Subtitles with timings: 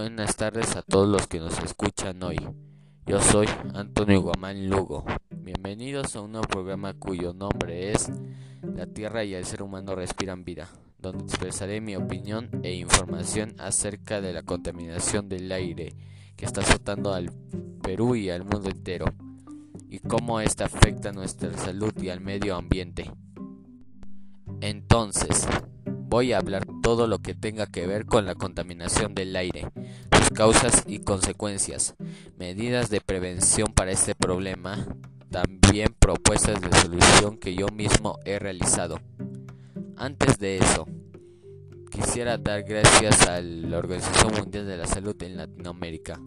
[0.00, 2.38] Buenas tardes a todos los que nos escuchan hoy.
[3.04, 5.04] Yo soy Antonio Guamán Lugo.
[5.28, 8.08] Bienvenidos a un nuevo programa cuyo nombre es
[8.62, 10.68] La Tierra y el ser humano respiran vida,
[11.00, 15.96] donde expresaré mi opinión e información acerca de la contaminación del aire
[16.36, 17.32] que está azotando al
[17.82, 19.06] Perú y al mundo entero,
[19.90, 23.10] y cómo esta afecta a nuestra salud y al medio ambiente.
[24.60, 25.48] Entonces,
[26.08, 29.70] voy a hablar todo lo que tenga que ver con la contaminación del aire,
[30.18, 31.94] sus causas y consecuencias,
[32.38, 34.86] medidas de prevención para este problema,
[35.30, 39.00] también propuestas de solución que yo mismo he realizado.
[39.96, 40.86] Antes de eso,
[41.90, 46.18] quisiera dar gracias a la Organización Mundial de la Salud en Latinoamérica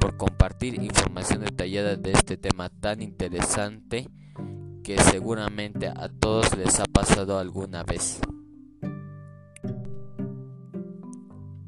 [0.00, 4.08] por compartir información detallada de este tema tan interesante
[4.82, 8.20] que seguramente a todos les ha pasado alguna vez.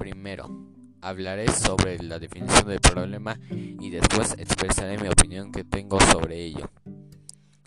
[0.02, 0.50] Primero,
[1.00, 6.68] hablaré sobre la definición del problema y después expresaré mi opinión que tengo sobre ello.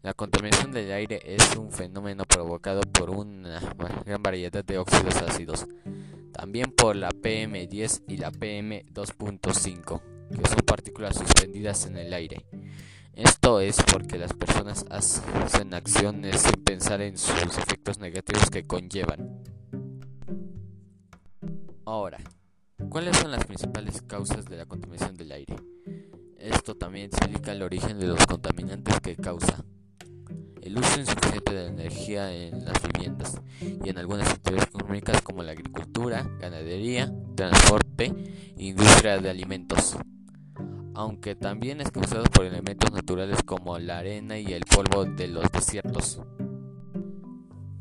[0.02, 3.61] La contaminación del aire es un fenómeno provocado por una
[4.06, 5.66] gran variedad de óxidos ácidos,
[6.33, 12.45] también por la PM10 y la PM2.5, que son partículas suspendidas en el aire.
[13.13, 19.55] Esto es porque las personas hacen acciones sin pensar en sus efectos negativos que conllevan.
[21.98, 22.18] Ahora,
[22.90, 25.56] ¿cuáles son las principales causas de la contaminación del aire?
[26.38, 29.64] Esto también explica el origen de los contaminantes que causa.
[30.62, 35.54] El uso insuficiente de energía en las viviendas y en algunas actividades económicas como la
[35.54, 38.14] agricultura, ganadería, transporte
[38.58, 39.96] e industria de alimentos.
[40.96, 45.50] Aunque también es causado por elementos naturales como la arena y el polvo de los
[45.50, 46.20] desiertos.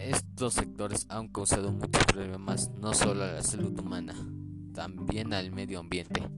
[0.04, 4.14] Estos sectores han causado muchos problemas no solo a la salud humana,
[4.74, 6.28] también al medio ambiente.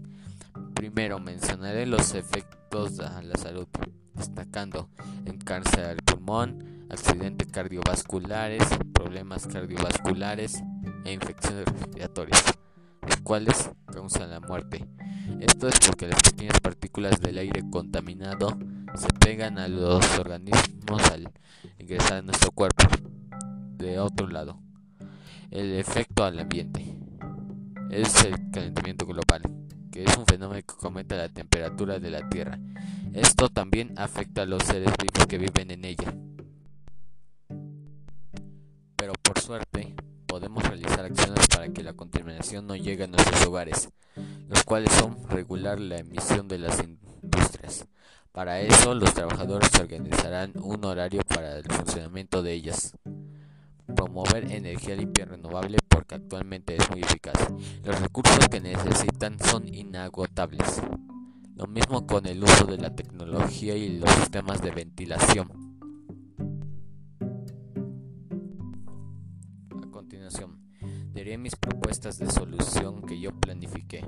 [0.72, 3.66] Primero mencionaré los efectos a la salud,
[4.14, 4.88] destacando
[5.24, 8.62] en cáncer al pulmón, accidentes cardiovasculares,
[8.94, 10.62] problemas cardiovasculares
[11.04, 12.44] e infecciones respiratorias,
[13.02, 14.86] los cuales causan la muerte.
[15.40, 18.56] Esto es porque las pequeñas partículas del aire contaminado
[18.94, 21.32] se pegan a los organismos al
[21.80, 22.85] ingresar a nuestro cuerpo.
[25.56, 26.84] El efecto al ambiente
[27.88, 29.40] es el calentamiento global,
[29.90, 32.58] que es un fenómeno que aumenta la temperatura de la Tierra.
[33.14, 36.14] Esto también afecta a los seres vivos que viven en ella.
[38.96, 39.96] Pero por suerte,
[40.26, 43.88] podemos realizar acciones para que la contaminación no llegue a nuestros hogares,
[44.50, 47.86] los cuales son regular la emisión de las industrias.
[48.30, 52.94] Para eso, los trabajadores organizarán un horario para el funcionamiento de ellas
[53.94, 57.34] promover energía limpia y renovable porque actualmente es muy eficaz.
[57.84, 60.82] Los recursos que necesitan son inagotables.
[61.54, 65.48] Lo mismo con el uso de la tecnología y los sistemas de ventilación.
[69.70, 70.58] A continuación,
[71.14, 74.04] diré mis propuestas de solución que yo planifiqué.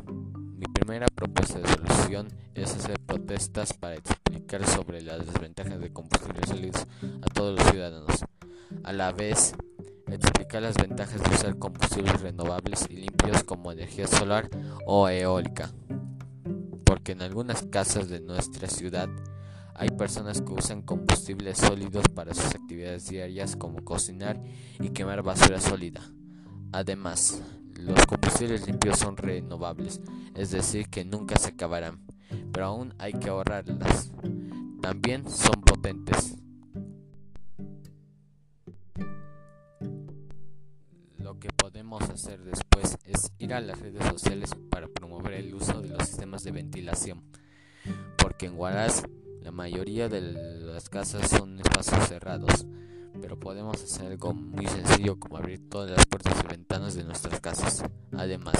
[0.58, 6.48] Mi primera propuesta de solución es hacer protestas para explicar sobre las desventajas de combustibles
[6.48, 6.86] sólidos
[7.22, 8.24] a todos los ciudadanos.
[8.84, 9.54] A la vez,
[10.12, 14.48] explicar las ventajas de usar combustibles renovables y limpios como energía solar
[14.86, 15.70] o eólica.
[16.84, 19.08] Porque en algunas casas de nuestra ciudad
[19.74, 24.42] hay personas que usan combustibles sólidos para sus actividades diarias como cocinar
[24.80, 26.00] y quemar basura sólida.
[26.72, 27.40] Además,
[27.74, 30.00] los combustibles limpios son renovables,
[30.34, 32.00] es decir, que nunca se acabarán,
[32.52, 34.10] pero aún hay que ahorrarlas.
[34.82, 36.37] También son potentes,
[41.88, 46.06] podemos hacer después es ir a las redes sociales para promover el uso de los
[46.06, 47.22] sistemas de ventilación,
[48.18, 49.04] porque en Huaraz
[49.40, 52.66] la mayoría de las casas son espacios cerrados,
[53.22, 57.40] pero podemos hacer algo muy sencillo como abrir todas las puertas y ventanas de nuestras
[57.40, 57.82] casas.
[58.12, 58.56] Además,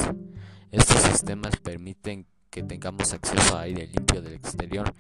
[0.71, 4.95] estos sistemas permiten que tengamos acceso a aire limpio del exterior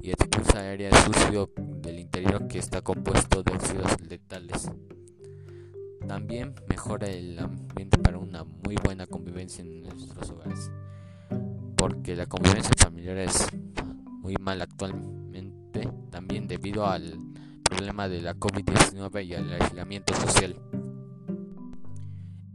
[0.00, 4.70] y expulsa aire sucio del interior que está compuesto de óxidos letales.
[6.06, 10.70] También mejora el ambiente para una muy buena convivencia en nuestros hogares,
[11.76, 13.46] porque la convivencia familiar es
[14.20, 17.18] muy mal actualmente, también debido al
[17.62, 20.56] problema de la COVID-19 y al aislamiento social.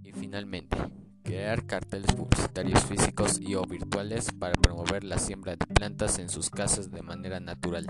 [0.03, 0.77] Y finalmente,
[1.23, 6.49] crear carteles publicitarios físicos y o virtuales para promover la siembra de plantas en sus
[6.49, 7.85] casas de manera natural.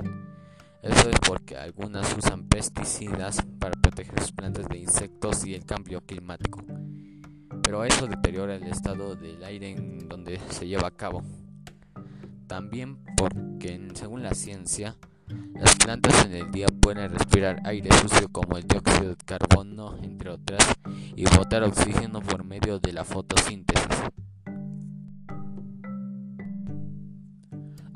[0.81, 6.61] Eso es porque algunas usan pesticidas para sus plantas de insectos y el cambio climático.
[7.63, 11.23] pero eso deteriora el estado del aire en donde se lleva a cabo.
[12.47, 14.95] También porque, según la ciencia,
[15.53, 20.29] las plantas en el día pueden respirar aire sucio como el dióxido de carbono, entre
[20.29, 20.63] otras,
[21.15, 23.87] y botar oxígeno por medio de la fotosíntesis.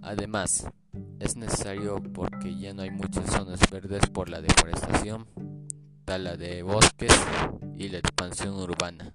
[0.01, 0.67] Además,
[1.19, 5.25] es necesario porque ya no hay muchas zonas verdes por la deforestación,
[6.11, 7.13] tala de bosques
[7.77, 9.13] y la expansión urbana.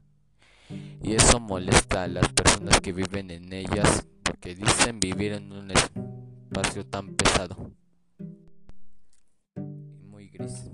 [1.03, 5.71] Y eso molesta a las personas que viven en ellas porque dicen vivir en un
[5.73, 7.71] espacio tan pesado
[9.57, 10.71] y muy gris.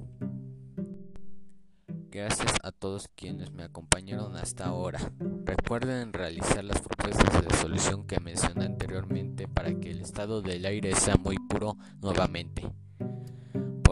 [2.12, 5.00] Gracias a todos quienes me acompañaron hasta ahora.
[5.44, 10.94] Recuerden realizar las propuestas de solución que mencioné anteriormente para que el estado del aire
[10.94, 12.70] sea muy puro nuevamente.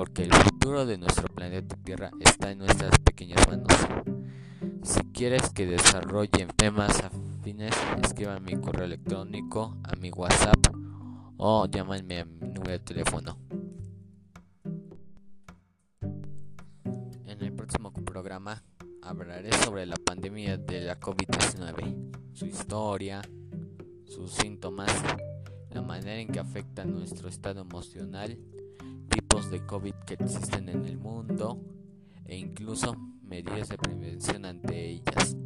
[0.01, 3.69] Porque el futuro de nuestro planeta Tierra está en nuestras pequeñas manos.
[4.83, 10.57] Si quieres que desarrolle temas afines, escriban mi correo electrónico, a mi WhatsApp
[11.37, 13.37] o llámenme a mi número de teléfono.
[18.07, 18.63] programa
[19.03, 23.21] hablaré sobre la pandemia de la COVID-19, su historia,
[24.07, 24.91] sus síntomas,
[25.71, 28.39] la manera en que afecta nuestro estado emocional,
[29.11, 31.61] tipos de COVID que existen en el mundo
[32.25, 35.37] e incluso medidas de prevención ante ellas,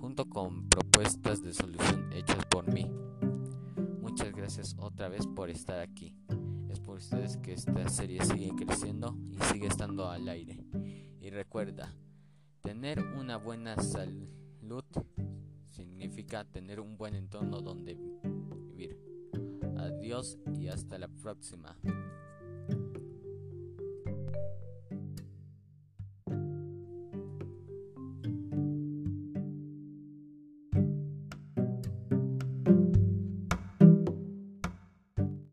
[0.00, 2.90] junto con propuestas de solución hechas por mí.
[4.00, 6.16] Muchas gracias otra vez por estar aquí.
[6.68, 10.64] Es por ustedes que esta serie sigue creciendo y sigue estando al aire.
[11.20, 11.94] Y recuerda,
[12.62, 14.84] tener una buena salud
[15.66, 18.96] significa tener un buen entorno donde vivir.
[19.76, 21.76] Adiós y hasta la próxima.